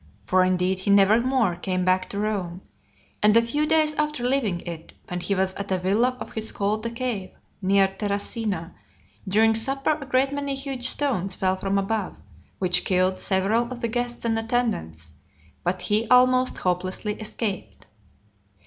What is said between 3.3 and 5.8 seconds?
a few days after leaving it, when he was at a